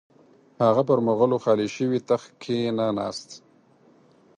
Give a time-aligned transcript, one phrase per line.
[0.65, 3.29] هغه پر مغولو خالي شوي تخت کښې نه ناست.